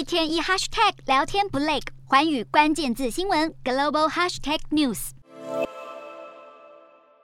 [0.00, 5.10] 一天一 hashtag 聊天不累，寰宇关键字新闻 global hashtag news。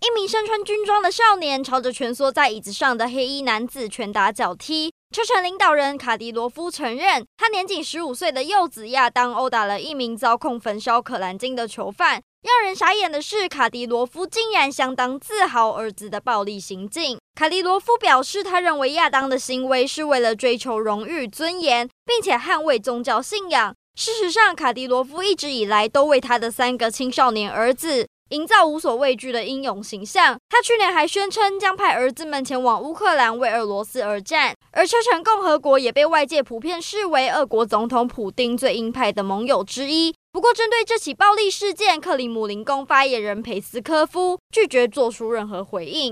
[0.00, 4.90] 一名身穿军装的少年朝着蜷缩在椅子上的黑衣男子拳打脚踢。
[5.14, 12.22] 车臣领导人卡迪罗夫承认，他年仅十五岁的幼子亚当殴打了一名遭控焚烧可兰经的囚犯。
[12.40, 17.18] 让人傻眼的是，卡迪罗夫竟然相当自豪儿子的暴力行径。
[17.34, 23.74] 卡迪罗夫表示，他认为亚当的行为是为了追求荣誉、尊严，并且捍卫宗教信仰。
[23.96, 30.38] 事实上，卡迪罗夫一直以来都为他的三个青少年儿子营造无所畏惧的英勇形象。
[30.50, 40.14] 他去年还宣称将派儿子们前往乌克兰为俄罗斯而战，而车臣共和国也被外界普遍视为俄国总统普丁最鹰派的盟友之一。
[40.32, 46.10] 不过，针对这起暴力事件，克里姆林宫发言人佩斯科夫拒绝做出任何回应。